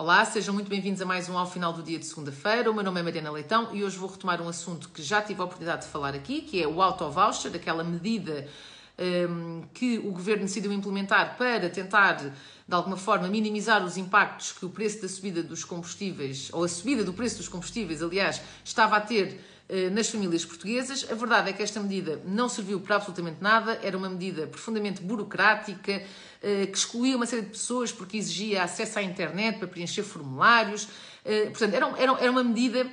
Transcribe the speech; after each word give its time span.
Olá, 0.00 0.24
sejam 0.24 0.54
muito 0.54 0.70
bem-vindos 0.70 1.02
a 1.02 1.04
mais 1.04 1.28
um 1.28 1.36
ao 1.36 1.46
final 1.46 1.74
do 1.74 1.82
dia 1.82 1.98
de 1.98 2.06
segunda-feira. 2.06 2.70
O 2.70 2.74
meu 2.74 2.82
nome 2.82 3.00
é 3.00 3.02
Mariana 3.02 3.30
Leitão 3.30 3.68
e 3.74 3.84
hoje 3.84 3.98
vou 3.98 4.08
retomar 4.08 4.40
um 4.40 4.48
assunto 4.48 4.88
que 4.88 5.02
já 5.02 5.20
tive 5.20 5.42
a 5.42 5.44
oportunidade 5.44 5.82
de 5.82 5.88
falar 5.88 6.14
aqui, 6.14 6.40
que 6.40 6.62
é 6.62 6.66
o 6.66 6.80
auto-voucher, 6.80 7.54
aquela 7.54 7.84
medida 7.84 8.48
um, 9.28 9.60
que 9.74 9.98
o 9.98 10.10
governo 10.10 10.44
decidiu 10.44 10.72
implementar 10.72 11.36
para 11.36 11.68
tentar, 11.68 12.14
de 12.14 12.34
alguma 12.74 12.96
forma, 12.96 13.28
minimizar 13.28 13.84
os 13.84 13.98
impactos 13.98 14.52
que 14.52 14.64
o 14.64 14.70
preço 14.70 15.02
da 15.02 15.08
subida 15.08 15.42
dos 15.42 15.64
combustíveis, 15.64 16.48
ou 16.50 16.64
a 16.64 16.68
subida 16.68 17.04
do 17.04 17.12
preço 17.12 17.36
dos 17.36 17.48
combustíveis, 17.48 18.02
aliás, 18.02 18.40
estava 18.64 18.96
a 18.96 19.00
ter 19.02 19.38
nas 19.92 20.08
famílias 20.08 20.44
portuguesas. 20.44 21.06
A 21.10 21.14
verdade 21.14 21.50
é 21.50 21.52
que 21.52 21.62
esta 21.62 21.80
medida 21.80 22.20
não 22.24 22.48
serviu 22.48 22.80
para 22.80 22.96
absolutamente 22.96 23.40
nada, 23.40 23.78
era 23.82 23.96
uma 23.96 24.10
medida 24.10 24.46
profundamente 24.46 25.00
burocrática, 25.00 26.02
eh, 26.42 26.66
que 26.66 26.76
excluía 26.76 27.16
uma 27.16 27.26
série 27.26 27.42
de 27.42 27.50
pessoas 27.50 27.92
porque 27.92 28.16
exigia 28.16 28.62
acesso 28.62 28.98
à 28.98 29.02
internet 29.02 29.58
para 29.58 29.68
preencher 29.68 30.02
formulários. 30.02 30.88
Eh, 31.24 31.50
portanto, 31.50 31.74
era, 31.74 32.30
uma 32.30 32.42
medida 32.42 32.90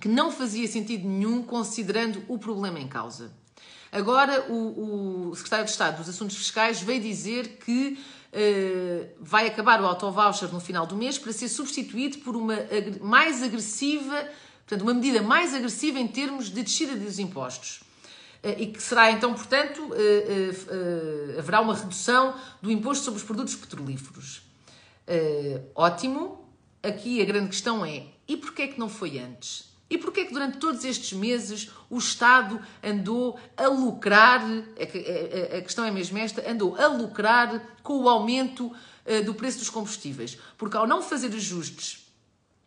que 0.00 0.08
não 0.08 0.32
fazia 0.32 0.66
sentido 0.66 1.06
nenhum 1.06 1.42
considerando 1.42 2.24
o 2.28 2.38
problema 2.38 2.80
em 2.80 2.88
causa. 2.88 3.30
Agora, 3.92 4.50
o, 4.50 5.30
o 5.30 5.36
secretário 5.36 5.66
de 5.66 5.70
Estado 5.70 5.98
dos 5.98 6.08
Assuntos 6.08 6.36
Fiscais 6.36 6.80
veio 6.82 7.00
dizer 7.00 7.58
que 7.64 7.98
uh, 8.32 9.08
vai 9.20 9.46
acabar 9.46 9.80
o 9.80 9.86
auto-voucher 9.86 10.52
no 10.52 10.60
final 10.60 10.86
do 10.86 10.96
mês 10.96 11.18
para 11.18 11.32
ser 11.32 11.48
substituído 11.48 12.18
por 12.18 12.36
uma 12.36 12.56
mais 13.00 13.42
agressiva, 13.42 14.28
portanto, 14.66 14.82
uma 14.82 14.94
medida 14.94 15.22
mais 15.22 15.54
agressiva 15.54 15.98
em 15.98 16.08
termos 16.08 16.50
de 16.50 16.62
descida 16.62 16.96
dos 16.96 17.18
impostos. 17.18 17.86
Eh, 18.46 18.62
e 18.62 18.66
que 18.66 18.80
será 18.80 19.10
então, 19.10 19.34
portanto, 19.34 19.90
eh, 19.94 20.50
eh, 20.68 21.38
haverá 21.38 21.60
uma 21.60 21.74
redução 21.74 22.34
do 22.62 22.70
imposto 22.70 23.04
sobre 23.04 23.18
os 23.18 23.24
produtos 23.24 23.56
petrolíferos. 23.56 24.42
Ótimo. 25.74 26.44
Aqui 26.82 27.20
a 27.20 27.24
grande 27.24 27.48
questão 27.48 27.84
é: 27.84 28.04
e 28.28 28.36
porquê 28.36 28.62
é 28.62 28.68
que 28.68 28.78
não 28.78 28.88
foi 28.88 29.18
antes? 29.18 29.72
E 29.88 29.98
porquê 29.98 30.20
é 30.20 30.24
que 30.24 30.32
durante 30.32 30.58
todos 30.58 30.84
estes 30.84 31.12
meses 31.12 31.70
o 31.88 31.98
Estado 31.98 32.60
andou 32.82 33.38
a 33.56 33.68
lucrar, 33.68 34.42
a 34.42 35.60
questão 35.62 35.84
é 35.84 35.90
mesmo 35.92 36.18
esta, 36.18 36.48
andou 36.48 36.76
a 36.76 36.88
lucrar 36.88 37.78
com 37.84 38.02
o 38.02 38.08
aumento 38.08 38.72
do 39.24 39.34
preço 39.34 39.58
dos 39.58 39.70
combustíveis? 39.70 40.38
Porque 40.58 40.76
ao 40.76 40.88
não 40.88 41.02
fazer 41.02 41.28
ajustes 41.28 42.05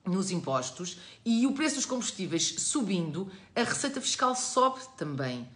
nos 0.09 0.31
impostos 0.31 0.99
e 1.25 1.45
o 1.45 1.53
preço 1.53 1.75
dos 1.75 1.85
combustíveis 1.85 2.55
subindo, 2.57 3.31
a 3.55 3.63
receita 3.63 4.01
fiscal 4.01 4.35
sobe 4.35 4.79
também 4.97 5.47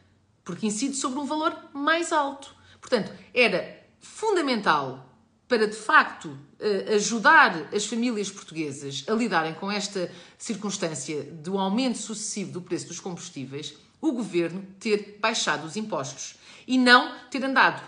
porque 0.43 0.67
incide 0.67 0.95
sobre 0.95 1.19
um 1.19 1.25
valor 1.25 1.55
mais 1.73 2.11
alto. 2.11 2.53
Portanto, 2.79 3.11
era 3.33 3.81
fundamental 4.01 5.09
para 5.47 5.67
de 5.67 5.75
facto 5.75 6.37
eh, 6.59 6.95
ajudar 6.95 7.73
as 7.73 7.85
famílias 7.85 8.29
portuguesas 8.29 9.03
a 9.07 9.13
lidarem 9.13 9.53
com 9.53 9.71
esta 9.71 10.11
circunstância 10.37 11.23
do 11.23 11.57
aumento 11.57 11.97
sucessivo 11.97 12.51
do 12.51 12.61
preço 12.61 12.87
dos 12.87 12.99
combustíveis, 12.99 13.73
o 14.01 14.11
governo 14.11 14.65
ter 14.79 15.17
baixado 15.21 15.65
os 15.65 15.77
impostos 15.77 16.35
e 16.67 16.77
não 16.77 17.15
ter 17.29 17.43
andado 17.43 17.81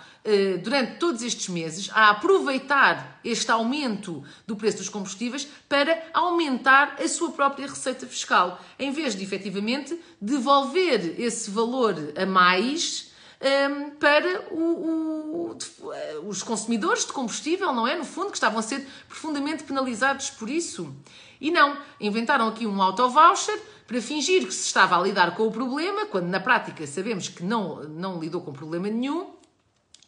durante 0.64 0.98
todos 0.98 1.22
estes 1.22 1.50
meses 1.50 1.90
a 1.94 2.10
aproveitar 2.10 3.20
este 3.24 3.52
aumento 3.52 4.24
do 4.48 4.56
preço 4.56 4.78
dos 4.78 4.90
combustíveis 4.90 5.48
para 5.70 6.04
aumentar 6.14 6.96
a 7.00 7.08
sua 7.08 7.32
própria 7.32 7.68
receita 7.68 8.08
fiscal, 8.08 8.60
em 8.80 8.92
vez 8.92 9.16
de 9.16 9.24
efetivamente 9.24 10.00
devolver 10.20 11.20
esse 11.20 11.52
valor 11.52 11.96
a 12.16 12.26
mais 12.26 13.12
um, 13.42 13.46
ehm, 13.46 13.90
para 13.92 14.48
o, 14.52 15.52
o, 15.52 15.58
eh, 15.94 16.20
os 16.26 16.42
consumidores 16.42 17.06
de 17.06 17.14
combustível, 17.14 17.72
não 17.74 17.88
é? 17.88 17.96
No 17.96 18.06
fundo, 18.06 18.32
que 18.32 18.38
estavam 18.38 18.60
a 18.60 18.64
ser 18.64 18.88
profundamente 19.08 19.64
penalizados 19.64 20.30
por 20.32 20.50
isso. 20.50 20.94
E 21.40 21.52
não, 21.52 21.78
inventaram 22.00 22.48
aqui 22.48 22.66
um 22.66 22.82
auto-voucher 22.82 23.62
para 23.86 24.02
fingir 24.02 24.46
que 24.46 24.54
se 24.54 24.66
estava 24.66 24.98
a 24.98 25.02
lidar 25.02 25.36
com 25.36 25.46
o 25.46 25.52
problema, 25.52 26.06
quando 26.08 26.28
na 26.28 26.40
prática 26.40 26.88
sabemos 26.88 27.28
que 27.28 27.44
não, 27.44 27.84
não 27.84 28.20
lidou 28.20 28.42
com 28.42 28.52
problema 28.52 28.88
nenhum, 28.88 29.35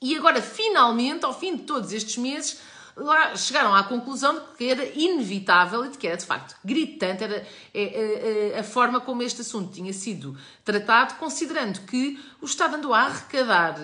e 0.01 0.15
agora, 0.15 0.41
finalmente, 0.41 1.25
ao 1.25 1.37
fim 1.37 1.55
de 1.55 1.63
todos 1.63 1.91
estes 1.91 2.17
meses, 2.17 2.59
lá 2.95 3.35
chegaram 3.35 3.73
à 3.75 3.83
conclusão 3.83 4.35
de 4.35 4.41
que 4.57 4.65
era 4.65 4.85
inevitável 4.95 5.85
e 5.85 5.89
de 5.89 5.97
que 5.97 6.07
era 6.07 6.17
de 6.17 6.25
facto 6.25 6.55
gritante 6.63 7.23
era, 7.23 7.45
é, 7.73 7.81
é, 7.81 8.51
é, 8.53 8.59
a 8.59 8.63
forma 8.63 8.99
como 8.99 9.21
este 9.21 9.41
assunto 9.41 9.71
tinha 9.71 9.93
sido 9.93 10.37
tratado, 10.65 11.15
considerando 11.15 11.81
que 11.81 12.19
o 12.41 12.45
Estado 12.45 12.75
andou 12.75 12.93
a 12.93 13.01
arrecadar 13.01 13.79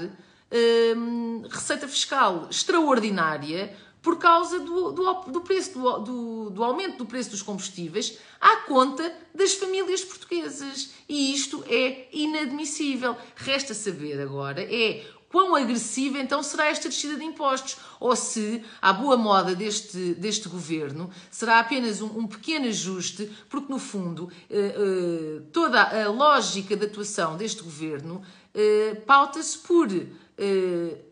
hum, 0.96 1.44
receita 1.50 1.88
fiscal 1.88 2.48
extraordinária 2.50 3.76
por 4.02 4.18
causa 4.18 4.60
do, 4.60 4.92
do, 4.92 5.14
do 5.32 5.42
preço, 5.42 5.80
do, 5.80 6.00
do, 6.00 6.50
do, 6.50 6.64
aumento 6.64 6.98
do 6.98 7.06
preço 7.06 7.30
dos 7.30 7.42
combustíveis 7.42 8.18
à 8.40 8.58
conta 8.58 9.16
das 9.34 9.54
famílias 9.54 10.04
portuguesas. 10.04 10.92
E 11.08 11.34
isto 11.34 11.64
é 11.70 12.10
inadmissível. 12.12 13.16
Resta 13.34 13.74
saber 13.74 14.20
agora 14.20 14.62
é 14.62 15.06
quão 15.34 15.56
agressiva 15.56 16.20
então 16.20 16.44
será 16.44 16.68
esta 16.68 16.88
descida 16.88 17.18
de 17.18 17.24
impostos, 17.24 17.78
ou 18.00 18.16
se, 18.16 18.64
à 18.80 18.94
boa 18.94 19.18
moda 19.18 19.56
deste, 19.56 20.14
deste 20.14 20.48
governo, 20.48 21.10
será 21.32 21.58
apenas 21.58 22.02
um, 22.02 22.20
um 22.20 22.28
pequeno 22.28 22.68
ajuste, 22.68 23.32
porque 23.50 23.74
no 23.74 23.80
fundo 23.80 24.32
eh, 24.48 24.76
eh, 24.78 25.42
toda 25.52 25.82
a 25.82 26.08
lógica 26.12 26.78
de 26.78 26.86
atuação 26.86 27.36
deste 27.36 27.64
governo 27.64 28.22
eh, 28.54 28.94
pauta-se 29.08 29.58
por 29.58 29.88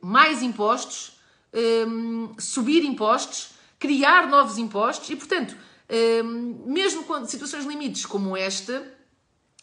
mais 0.02 0.42
impostos, 0.42 1.20
subir 2.40 2.84
impostos, 2.84 3.52
criar 3.78 4.28
novos 4.28 4.58
impostos 4.58 5.10
e, 5.12 5.16
portanto, 5.16 5.56
mesmo 6.66 7.04
quando 7.04 7.28
situações 7.28 7.66
limites 7.66 8.06
como 8.06 8.36
esta, 8.36 8.84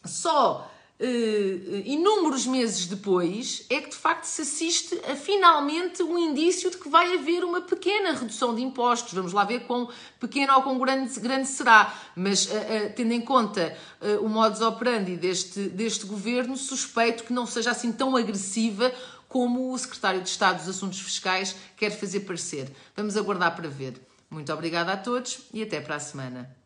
só 0.04 0.70
uh, 1.00 1.82
inúmeros 1.84 2.46
meses 2.46 2.86
depois, 2.86 3.64
é 3.70 3.80
que 3.80 3.90
de 3.90 3.96
facto 3.96 4.24
se 4.24 4.42
assiste 4.42 5.00
a 5.10 5.14
finalmente 5.14 6.02
um 6.02 6.18
indício 6.18 6.70
de 6.70 6.76
que 6.76 6.88
vai 6.88 7.14
haver 7.14 7.44
uma 7.44 7.60
pequena 7.60 8.12
redução 8.12 8.54
de 8.54 8.62
impostos. 8.62 9.12
Vamos 9.12 9.32
lá 9.32 9.44
ver 9.44 9.60
quão 9.60 9.88
pequeno 10.18 10.54
ou 10.54 10.62
quão 10.62 10.78
grande, 10.78 11.18
grande 11.20 11.48
será. 11.48 11.94
Mas, 12.14 12.46
uh, 12.46 12.50
uh, 12.50 12.92
tendo 12.94 13.12
em 13.12 13.20
conta 13.20 13.76
o 14.22 14.28
modus 14.28 14.60
operandi 14.60 15.16
deste, 15.16 15.60
deste 15.68 16.06
governo, 16.06 16.56
suspeito 16.56 17.24
que 17.24 17.32
não 17.32 17.46
seja 17.46 17.72
assim 17.72 17.90
tão 17.90 18.16
agressiva 18.16 18.92
como 19.28 19.72
o 19.72 19.78
secretário 19.78 20.22
de 20.22 20.28
Estado 20.28 20.58
dos 20.58 20.68
Assuntos 20.68 21.00
Fiscais 21.00 21.54
quer 21.76 21.90
fazer 21.90 22.20
parecer. 22.20 22.70
Vamos 22.96 23.16
aguardar 23.16 23.54
para 23.56 23.68
ver. 23.68 24.00
Muito 24.30 24.52
obrigada 24.52 24.92
a 24.92 24.96
todos 24.96 25.40
e 25.52 25.62
até 25.62 25.80
para 25.80 25.96
a 25.96 26.00
semana. 26.00 26.57